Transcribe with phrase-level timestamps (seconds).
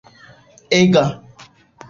[0.71, 1.05] ega